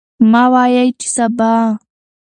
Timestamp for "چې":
0.99-1.07